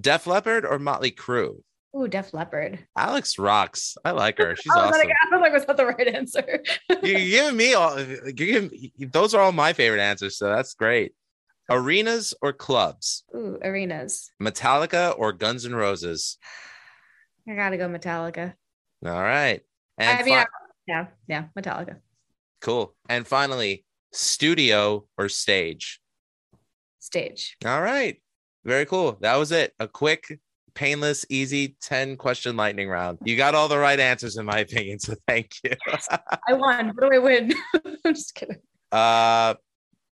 [0.00, 1.60] Def Leppard or Motley Crue?
[1.96, 2.80] ooh, Def Leppard.
[2.98, 3.96] Alyxx rocks.
[4.04, 4.56] I like her.
[4.56, 4.98] She's I awesome.
[4.98, 6.62] like, I was like, was that the right answer?
[7.02, 8.00] You're giving me all.
[8.00, 11.12] You're giving, those are all my favorite answers, so that's great.
[11.70, 13.24] Arenas or clubs?
[13.34, 14.30] ooh, arenas.
[14.42, 16.36] Metallica or Guns N' Roses?
[17.48, 18.54] I gotta go Metallica.
[19.06, 19.60] All right.
[19.98, 20.46] And I mean, fi-
[20.86, 21.96] yeah, yeah, Metallica.
[22.60, 22.94] cool.
[23.08, 26.00] And finally, studio or stage?
[27.00, 27.56] Stage.
[27.64, 28.20] All right.
[28.64, 29.18] Very cool.
[29.20, 29.74] That was it.
[29.78, 30.40] A quick,
[30.74, 33.18] painless, easy 10 question lightning round.
[33.24, 34.98] You got all the right answers, in my opinion.
[34.98, 35.72] So thank you.
[36.48, 36.88] I won.
[36.88, 37.52] What do I win?
[38.04, 38.56] I'm just kidding.
[38.90, 39.54] uh,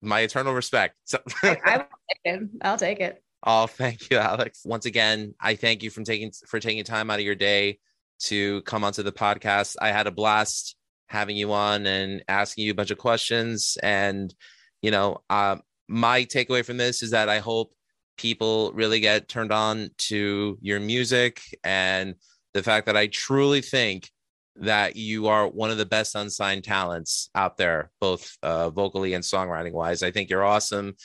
[0.00, 0.94] my eternal respect.
[1.04, 2.48] So, I, I will take it.
[2.62, 3.22] I'll take it.
[3.44, 4.64] oh, thank you, Alyxx.
[4.64, 7.80] Once again, I thank you from taking for taking time out of your day
[8.20, 9.76] to come onto the podcast.
[9.80, 13.78] I had a blast having you on and asking you a bunch of questions.
[13.82, 14.34] And,
[14.82, 15.56] you know, uh,
[15.88, 17.72] my takeaway from this is that I hope
[18.16, 22.14] people really get turned on to your music and
[22.52, 24.10] the fact that I truly think
[24.56, 29.22] that you are one of the best unsigned talents out there, both uh, vocally and
[29.22, 30.02] songwriting wise.
[30.02, 30.96] I think you're awesome.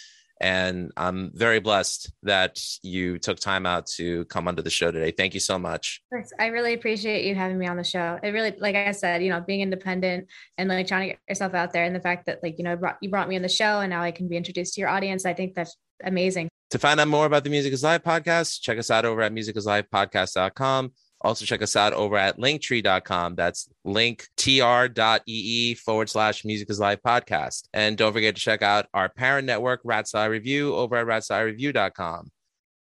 [0.41, 5.11] And I'm very blessed that you took time out to come onto the show today.
[5.11, 6.01] Thank you so much.
[6.11, 6.31] Thanks.
[6.39, 8.19] I really appreciate you having me on the show.
[8.21, 10.27] It really, like I said, you know, being independent
[10.57, 12.75] and like trying to get yourself out there and the fact that like, you know,
[12.75, 14.89] brought, you brought me on the show and now I can be introduced to your
[14.89, 15.25] audience.
[15.25, 16.49] I think that's amazing.
[16.71, 19.31] To find out more about the Music is Life podcast, check us out over at
[19.31, 20.91] musicisLifepodcast.com.
[21.24, 23.36] Also, check us out over at linktree.com.
[23.36, 27.69] That's linktr.ee forward slash music is life podcast.
[27.74, 32.30] And don't forget to check out our parent network, Rat Salad Review, over at ratsaladreview.com.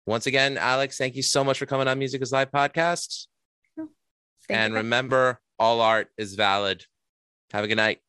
[0.07, 3.27] Once again, Alyxx, thank you so much for coming on Music is Life podcast.
[3.77, 4.79] Thank and you.
[4.79, 6.85] remember, all art is valid.
[7.53, 8.04] Have a good night.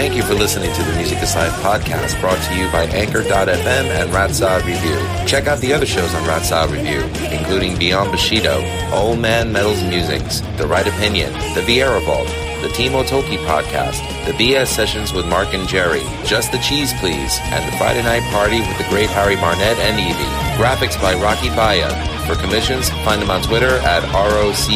[0.00, 3.66] Thank you for listening to the Music is Life podcast brought to you by Anchor.fm
[3.68, 4.96] and Rat Salad Review.
[5.26, 9.82] Check out the other shows on Rat Salad Review, including Beyond Bushido, Old Man Metal's
[9.82, 12.28] Musings, The Right Opinion, The Vieira Vault,
[12.62, 17.38] the Timo Tolkki podcast, the BS sessions with Mark and Jerry, Just the Cheese Please,
[17.52, 20.32] and the Friday Night Party with the great Harry Barnett and Evie.
[20.56, 22.19] Graphics by Rocky Baia.
[22.26, 24.70] For commissions, find them on Twitter at R-O-C-K-Y-B-A-I-A.